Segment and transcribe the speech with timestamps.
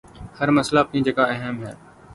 [0.39, 1.73] ہر مسئلہ اپنی جگہ اہم ہے۔